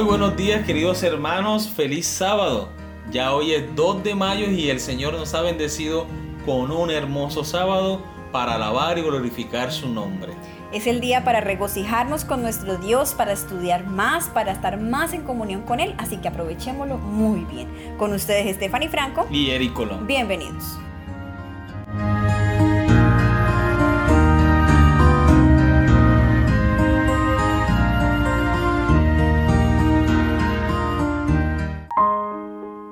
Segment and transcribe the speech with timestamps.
[0.00, 2.70] Muy buenos días queridos hermanos, feliz sábado.
[3.10, 6.06] Ya hoy es 2 de mayo y el Señor nos ha bendecido
[6.46, 8.00] con un hermoso sábado
[8.32, 10.32] para alabar y glorificar su nombre.
[10.72, 15.20] Es el día para regocijarnos con nuestro Dios, para estudiar más, para estar más en
[15.20, 17.68] comunión con Él, así que aprovechémoslo muy bien.
[17.98, 20.06] Con ustedes Stephanie Franco y Eric Colón.
[20.06, 20.78] Bienvenidos.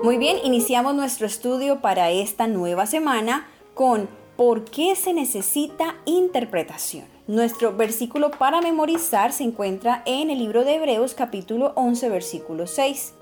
[0.09, 4.09] Muy bien, iniciamos nuestro estudio para esta nueva semana con
[4.39, 7.05] ¿Por qué se necesita interpretación?
[7.27, 13.17] Nuestro versículo para memorizar se encuentra en el libro de Hebreos capítulo 11 versículo 6.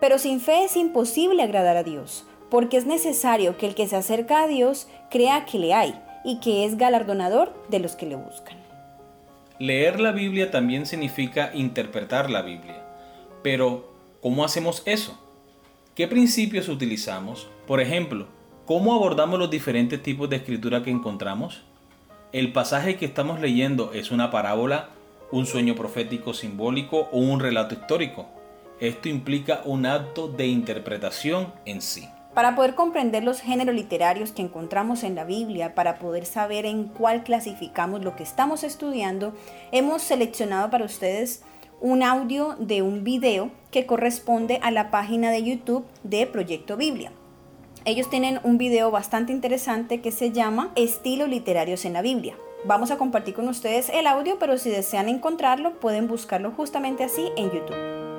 [0.00, 3.96] Pero sin fe es imposible agradar a Dios, porque es necesario que el que se
[3.96, 8.16] acerca a Dios crea que le hay y que es galardonador de los que le
[8.16, 8.56] buscan.
[9.58, 12.82] Leer la Biblia también significa interpretar la Biblia.
[13.42, 13.92] Pero,
[14.22, 15.18] ¿cómo hacemos eso?
[16.00, 17.46] ¿Qué principios utilizamos?
[17.66, 18.26] Por ejemplo,
[18.64, 21.60] ¿cómo abordamos los diferentes tipos de escritura que encontramos?
[22.32, 24.88] ¿El pasaje que estamos leyendo es una parábola,
[25.30, 28.30] un sueño profético simbólico o un relato histórico?
[28.80, 32.08] Esto implica un acto de interpretación en sí.
[32.32, 36.84] Para poder comprender los géneros literarios que encontramos en la Biblia, para poder saber en
[36.84, 39.34] cuál clasificamos lo que estamos estudiando,
[39.70, 41.42] hemos seleccionado para ustedes
[41.80, 47.12] un audio de un video que corresponde a la página de YouTube de Proyecto Biblia.
[47.86, 52.36] Ellos tienen un video bastante interesante que se llama Estilos literarios en la Biblia.
[52.66, 57.30] Vamos a compartir con ustedes el audio, pero si desean encontrarlo, pueden buscarlo justamente así
[57.36, 58.09] en YouTube.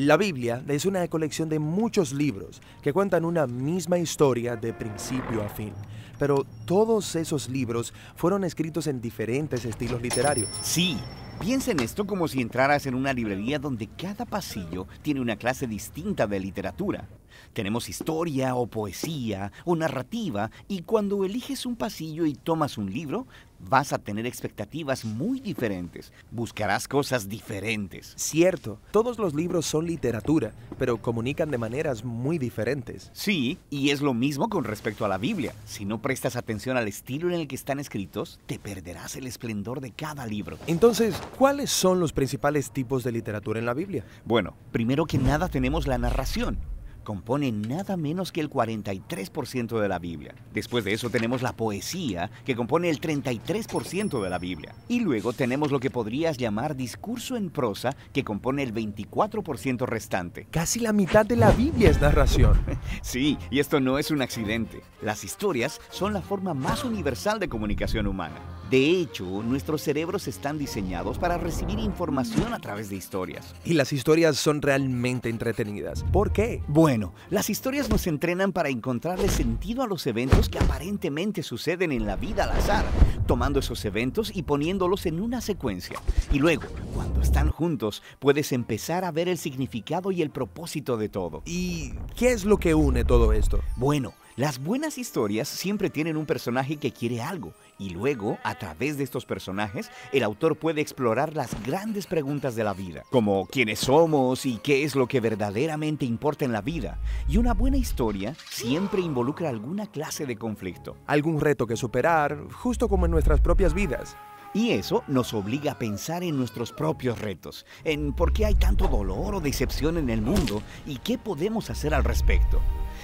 [0.00, 5.42] La Biblia es una colección de muchos libros que cuentan una misma historia de principio
[5.42, 5.72] a fin
[6.20, 10.48] pero todos esos libros fueron escritos en diferentes estilos literarios.
[10.62, 10.98] Sí,
[11.40, 15.66] piensa en esto como si entraras en una librería donde cada pasillo tiene una clase
[15.66, 17.08] distinta de literatura.
[17.52, 23.26] Tenemos historia o poesía o narrativa y cuando eliges un pasillo y tomas un libro,
[23.60, 26.12] vas a tener expectativas muy diferentes.
[26.30, 28.14] Buscarás cosas diferentes.
[28.16, 33.10] Cierto, todos los libros son literatura, pero comunican de maneras muy diferentes.
[33.12, 35.54] Sí, y es lo mismo con respecto a la Biblia.
[35.64, 39.80] Si no prestas atención al estilo en el que están escritos, te perderás el esplendor
[39.80, 40.58] de cada libro.
[40.66, 44.04] Entonces, ¿cuáles son los principales tipos de literatura en la Biblia?
[44.24, 46.58] Bueno, primero que nada tenemos la narración
[47.08, 50.34] compone nada menos que el 43% de la Biblia.
[50.52, 54.74] Después de eso tenemos la poesía, que compone el 33% de la Biblia.
[54.88, 60.48] Y luego tenemos lo que podrías llamar discurso en prosa, que compone el 24% restante.
[60.50, 62.60] Casi la mitad de la Biblia es narración.
[63.00, 64.82] sí, y esto no es un accidente.
[65.00, 68.36] Las historias son la forma más universal de comunicación humana.
[68.70, 73.54] De hecho, nuestros cerebros están diseñados para recibir información a través de historias.
[73.64, 76.04] Y las historias son realmente entretenidas.
[76.12, 76.62] ¿Por qué?
[76.68, 76.97] Bueno,
[77.30, 82.16] las historias nos entrenan para encontrarle sentido a los eventos que aparentemente suceden en la
[82.16, 82.84] vida al azar,
[83.26, 86.00] tomando esos eventos y poniéndolos en una secuencia.
[86.32, 86.64] Y luego,
[86.94, 91.42] cuando están juntos, puedes empezar a ver el significado y el propósito de todo.
[91.46, 93.60] ¿Y qué es lo que une todo esto?
[93.76, 98.96] Bueno, las buenas historias siempre tienen un personaje que quiere algo y luego, a través
[98.96, 103.80] de estos personajes, el autor puede explorar las grandes preguntas de la vida, como quiénes
[103.80, 107.00] somos y qué es lo que verdaderamente importa en la vida.
[107.26, 110.96] Y una buena historia siempre involucra alguna clase de conflicto.
[111.08, 114.16] Algún reto que superar, justo como en nuestras propias vidas.
[114.54, 118.86] Y eso nos obliga a pensar en nuestros propios retos, en por qué hay tanto
[118.86, 122.60] dolor o decepción en el mundo y qué podemos hacer al respecto.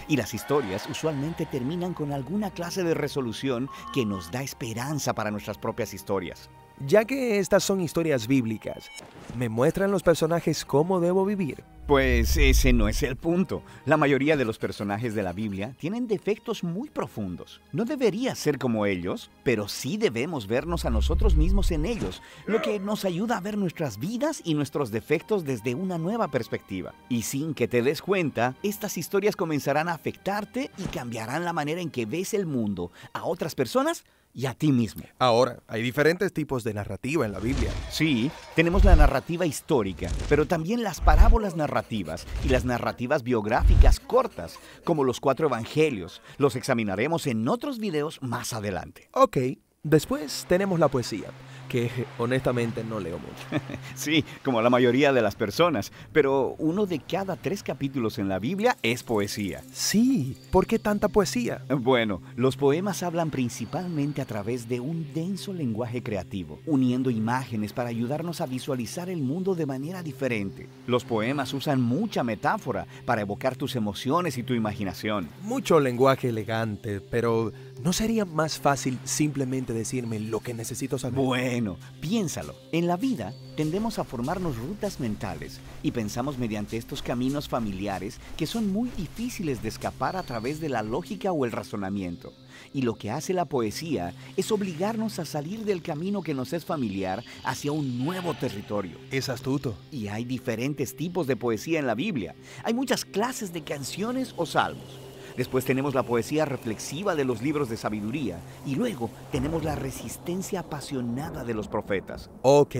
[0.09, 5.31] Y las historias usualmente terminan con alguna clase de resolución que nos da esperanza para
[5.31, 6.51] nuestras propias historias.
[6.81, 8.91] Ya que estas son historias bíblicas,
[9.39, 11.63] ¿me muestran los personajes cómo debo vivir?
[11.87, 13.63] Pues ese no es el punto.
[13.85, 17.61] La mayoría de los personajes de la Biblia tienen defectos muy profundos.
[17.73, 22.61] No debería ser como ellos, pero sí debemos vernos a nosotros mismos en ellos, lo
[22.61, 26.93] que nos ayuda a ver nuestras vidas y nuestros defectos desde una nueva perspectiva.
[27.09, 31.81] Y sin que te des cuenta, estas historias comenzarán a afectarte y cambiarán la manera
[31.81, 35.05] en que ves el mundo a otras personas y a ti mismo.
[35.19, 37.71] Ahora, hay diferentes tipos de narrativa en la Biblia.
[37.91, 44.59] Sí, tenemos la narrativa histórica, pero también las parábolas narrativas y las narrativas biográficas cortas,
[44.85, 46.21] como los cuatro evangelios.
[46.37, 49.09] Los examinaremos en otros videos más adelante.
[49.13, 49.39] Ok,
[49.83, 51.29] después tenemos la poesía.
[51.69, 53.65] Que honestamente no leo mucho.
[53.95, 58.39] sí, como la mayoría de las personas, pero uno de cada tres capítulos en la
[58.39, 59.63] Biblia es poesía.
[59.73, 61.63] Sí, ¿por qué tanta poesía?
[61.69, 67.89] Bueno, los poemas hablan principalmente a través de un denso lenguaje creativo, uniendo imágenes para
[67.89, 70.69] ayudarnos a visualizar el mundo de manera diferente.
[70.87, 75.29] Los poemas usan mucha metáfora para evocar tus emociones y tu imaginación.
[75.43, 77.53] Mucho lenguaje elegante, pero
[77.83, 81.19] ¿no sería más fácil simplemente decirme lo que necesito saber?
[81.19, 81.54] Bueno,
[82.01, 82.55] piénsalo.
[82.73, 88.47] En la vida tendemos a formarnos rutas mentales y pensamos mediante estos caminos familiares que
[88.47, 92.33] son muy difíciles de escapar a través de la lógica o el razonamiento.
[92.73, 96.65] Y lo que hace la poesía es obligarnos a salir del camino que nos es
[96.65, 98.99] familiar hacia un nuevo territorio.
[99.11, 99.77] Es astuto.
[99.93, 102.35] Y hay diferentes tipos de poesía en la Biblia.
[102.65, 105.04] Hay muchas clases de canciones o salmos.
[105.37, 108.39] Después tenemos la poesía reflexiva de los libros de sabiduría.
[108.67, 112.31] Y luego tenemos la resistencia apasionada de los profetas.
[112.43, 112.75] Ok.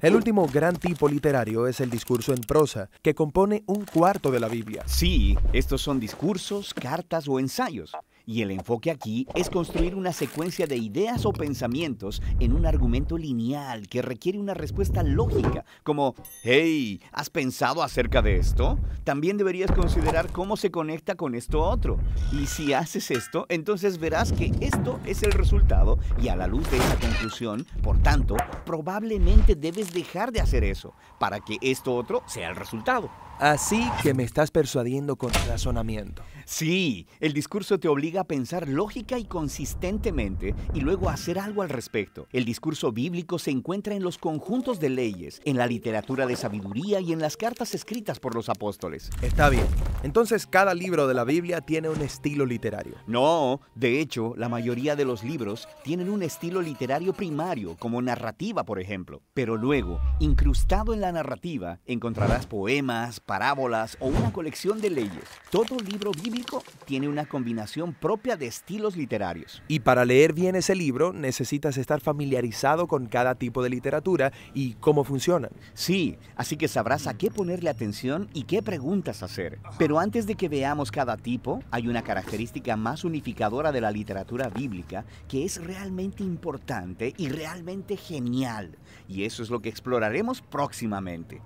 [0.00, 4.40] El último gran tipo literario es el discurso en prosa, que compone un cuarto de
[4.40, 4.82] la Biblia.
[4.86, 7.92] Sí, estos son discursos, cartas o ensayos.
[8.30, 13.18] Y el enfoque aquí es construir una secuencia de ideas o pensamientos en un argumento
[13.18, 18.78] lineal que requiere una respuesta lógica, como, hey, ¿has pensado acerca de esto?
[19.02, 21.98] También deberías considerar cómo se conecta con esto otro.
[22.30, 26.70] Y si haces esto, entonces verás que esto es el resultado y a la luz
[26.70, 32.22] de esa conclusión, por tanto, probablemente debes dejar de hacer eso para que esto otro
[32.28, 33.10] sea el resultado.
[33.40, 36.22] Así que me estás persuadiendo con razonamiento.
[36.44, 41.62] Sí, el discurso te obliga a pensar lógica y consistentemente y luego a hacer algo
[41.62, 42.26] al respecto.
[42.32, 47.00] El discurso bíblico se encuentra en los conjuntos de leyes, en la literatura de sabiduría
[47.00, 49.08] y en las cartas escritas por los apóstoles.
[49.22, 49.66] Está bien.
[50.02, 52.96] Entonces cada libro de la Biblia tiene un estilo literario.
[53.06, 58.64] No, de hecho, la mayoría de los libros tienen un estilo literario primario, como narrativa,
[58.64, 59.22] por ejemplo.
[59.32, 65.22] Pero luego, incrustado en la narrativa, encontrarás poemas, parábolas o una colección de leyes.
[65.50, 69.62] Todo libro bíblico tiene una combinación propia de estilos literarios.
[69.68, 74.72] Y para leer bien ese libro necesitas estar familiarizado con cada tipo de literatura y
[74.80, 75.52] cómo funcionan.
[75.74, 79.60] Sí, así que sabrás a qué ponerle atención y qué preguntas hacer.
[79.78, 84.48] Pero antes de que veamos cada tipo, hay una característica más unificadora de la literatura
[84.48, 88.76] bíblica que es realmente importante y realmente genial.
[89.08, 91.40] Y eso es lo que exploraremos próximamente.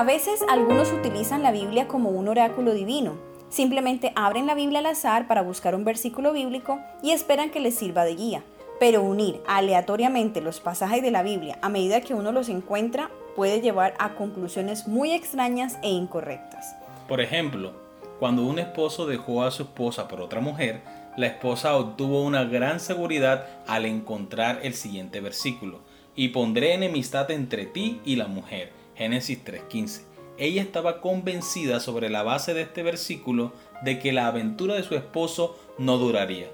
[0.00, 3.18] A veces algunos utilizan la Biblia como un oráculo divino.
[3.50, 7.74] Simplemente abren la Biblia al azar para buscar un versículo bíblico y esperan que les
[7.74, 8.42] sirva de guía.
[8.78, 13.60] Pero unir aleatoriamente los pasajes de la Biblia a medida que uno los encuentra puede
[13.60, 16.74] llevar a conclusiones muy extrañas e incorrectas.
[17.06, 17.72] Por ejemplo,
[18.18, 20.80] cuando un esposo dejó a su esposa por otra mujer,
[21.18, 25.80] la esposa obtuvo una gran seguridad al encontrar el siguiente versículo.
[26.16, 30.02] Y pondré enemistad entre ti y la mujer Génesis 3.15.
[30.36, 34.94] Ella estaba convencida sobre la base de este versículo de que la aventura de su
[34.94, 36.48] esposo no duraría.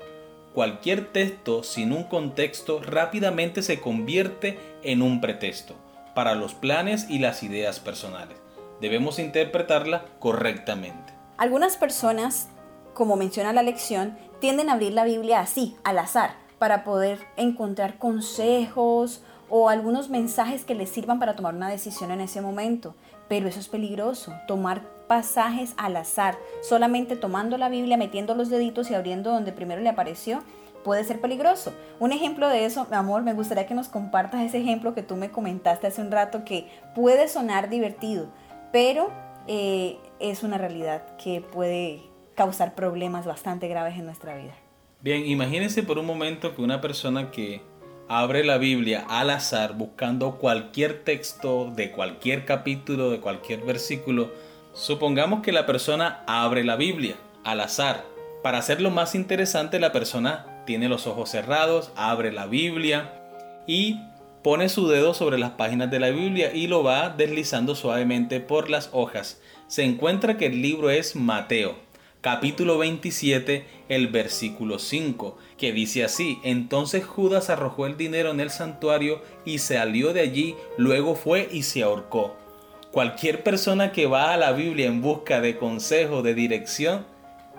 [0.55, 5.75] Cualquier texto sin un contexto rápidamente se convierte en un pretexto
[6.15, 8.39] para los planes y las ideas personales.
[8.81, 11.15] Debemos interpretarla correctamente.
[11.39, 12.49] Algunas personas,
[12.95, 17.99] como menciona la lección, tienden a abrir la Biblia así, al azar, para poder encontrar
[17.99, 22.95] consejos o algunos mensajes que les sirvan para tomar una decisión en ese momento.
[23.29, 28.91] Pero eso es peligroso, tomar pasajes al azar, solamente tomando la Biblia, metiendo los deditos
[28.91, 30.43] y abriendo donde primero le apareció,
[30.85, 31.73] puede ser peligroso.
[31.99, 35.17] Un ejemplo de eso, mi amor, me gustaría que nos compartas ese ejemplo que tú
[35.17, 38.29] me comentaste hace un rato que puede sonar divertido,
[38.73, 39.11] pero
[39.49, 42.03] eh, es una realidad que puede
[42.37, 44.55] causar problemas bastante graves en nuestra vida.
[45.01, 47.63] Bien, imagínense por un momento que una persona que
[48.09, 54.31] abre la Biblia al azar buscando cualquier texto de cualquier capítulo, de cualquier versículo,
[54.75, 58.05] supongamos que la persona abre la Biblia al azar.
[58.43, 63.13] Para hacerlo más interesante, la persona tiene los ojos cerrados, abre la Biblia
[63.67, 64.01] y
[64.43, 68.71] pone su dedo sobre las páginas de la Biblia y lo va deslizando suavemente por
[68.71, 69.41] las hojas.
[69.67, 71.86] Se encuentra que el libro es Mateo
[72.27, 78.51] capítulo 27, el versículo 5, que dice así, entonces Judas arrojó el dinero en el
[78.51, 82.37] santuario y salió de allí, luego fue y se ahorcó.
[82.91, 87.07] Cualquier persona que va a la Biblia en busca de consejo, de dirección,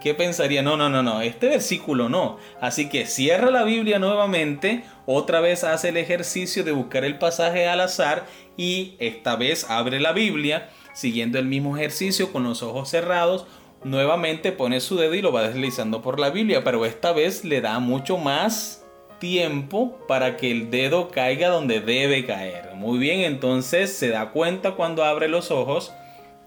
[0.02, 0.62] ¿qué pensaría?
[0.62, 2.38] No, no, no, no, este versículo no.
[2.60, 7.70] Así que cierra la Biblia nuevamente, otra vez hace el ejercicio de buscar el pasaje
[7.70, 8.26] al azar
[8.58, 13.46] y esta vez abre la Biblia, siguiendo el mismo ejercicio con los ojos cerrados,
[13.84, 17.62] nuevamente pone su dedo y lo va deslizando por la Biblia, pero esta vez le
[17.62, 18.86] da mucho más
[19.20, 22.76] tiempo para que el dedo caiga donde debe caer.
[22.76, 25.94] Muy bien, entonces se da cuenta cuando abre los ojos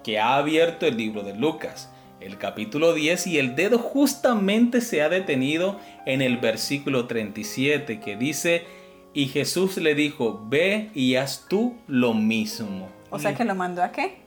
[0.05, 5.03] que ha abierto el libro de Lucas, el capítulo 10, y el dedo justamente se
[5.03, 8.65] ha detenido en el versículo 37 que dice,
[9.13, 12.89] y Jesús le dijo, ve y haz tú lo mismo.
[13.11, 14.21] O sea que lo mandó a qué?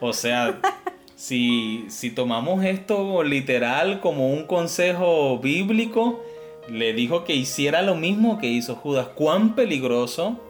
[0.00, 0.58] O sea,
[1.22, 6.20] si, tomamos esto literal como un consejo bíblico,
[6.68, 9.06] le dijo que hiciera lo mismo que hizo Judas.
[9.14, 10.40] ¿Cuán peligroso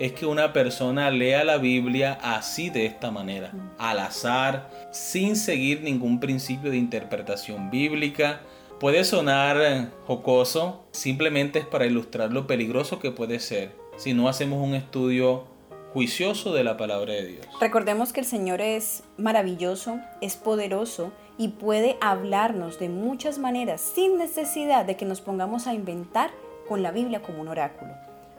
[0.00, 5.82] es que una persona lea la Biblia así de esta manera, al azar, sin seguir
[5.82, 8.40] ningún principio de interpretación bíblica?
[8.80, 14.66] Puede sonar jocoso, simplemente es para ilustrar lo peligroso que puede ser si no hacemos
[14.66, 15.44] un estudio
[15.92, 17.46] juicioso de la palabra de Dios.
[17.60, 24.18] Recordemos que el Señor es maravilloso, es poderoso y puede hablarnos de muchas maneras sin
[24.18, 26.30] necesidad de que nos pongamos a inventar
[26.68, 27.92] con la Biblia como un oráculo.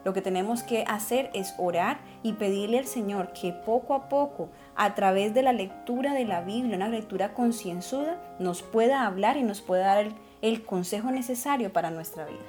[0.06, 4.50] Lo que tenemos que hacer es orar y pedirle al Señor que poco a poco,
[4.76, 9.44] a través de la lectura de la Biblia, una lectura concienzuda, nos pueda hablar y
[9.44, 12.40] nos pueda dar el, el consejo necesario para nuestra vida.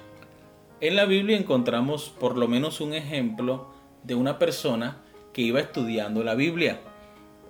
[0.79, 3.67] En la Biblia encontramos por lo menos un ejemplo
[4.03, 4.97] de una persona
[5.33, 6.79] que iba estudiando la Biblia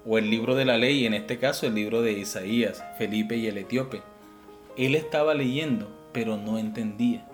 [0.05, 3.47] o el libro de la ley, en este caso el libro de Isaías, Felipe y
[3.47, 4.01] el etíope.
[4.77, 7.27] Él estaba leyendo, pero no entendía.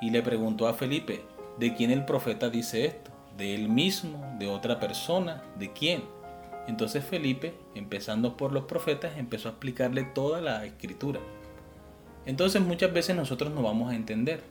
[0.00, 1.22] Y le preguntó a Felipe,
[1.58, 3.10] ¿de quién el profeta dice esto?
[3.36, 4.36] ¿De él mismo?
[4.38, 5.42] ¿De otra persona?
[5.56, 6.02] ¿De quién?
[6.66, 11.20] Entonces Felipe, empezando por los profetas, empezó a explicarle toda la escritura.
[12.26, 14.42] Entonces muchas veces nosotros no vamos a entender.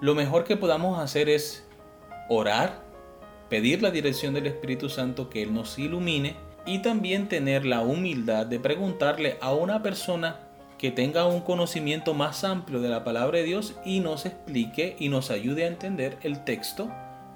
[0.00, 1.68] Lo mejor que podamos hacer es
[2.28, 2.87] orar,
[3.48, 6.36] pedir la dirección del Espíritu Santo que Él nos ilumine
[6.66, 10.40] y también tener la humildad de preguntarle a una persona
[10.76, 15.08] que tenga un conocimiento más amplio de la palabra de Dios y nos explique y
[15.08, 16.88] nos ayude a entender el texto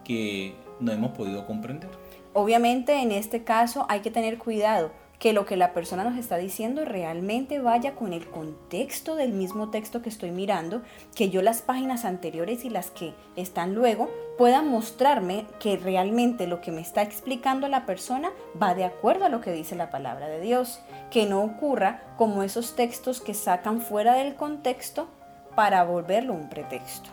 [0.04, 1.90] que no hemos podido comprender.
[2.34, 4.92] Obviamente en este caso hay que tener cuidado
[5.22, 9.70] que lo que la persona nos está diciendo realmente vaya con el contexto del mismo
[9.70, 10.82] texto que estoy mirando,
[11.14, 16.60] que yo las páginas anteriores y las que están luego puedan mostrarme que realmente lo
[16.60, 20.26] que me está explicando la persona va de acuerdo a lo que dice la palabra
[20.26, 20.80] de Dios,
[21.12, 25.06] que no ocurra como esos textos que sacan fuera del contexto
[25.54, 27.10] para volverlo un pretexto.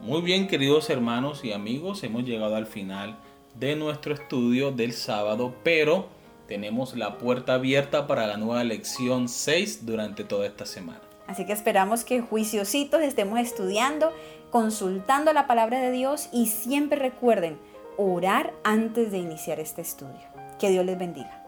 [0.00, 3.18] Muy bien, queridos hermanos y amigos, hemos llegado al final
[3.58, 6.16] de nuestro estudio del sábado, pero
[6.48, 11.00] tenemos la puerta abierta para la nueva lección 6 durante toda esta semana.
[11.28, 14.12] Así que esperamos que juiciositos estemos estudiando,
[14.50, 17.58] consultando la palabra de Dios y siempre recuerden
[17.98, 20.26] orar antes de iniciar este estudio.
[20.58, 21.47] Que Dios les bendiga.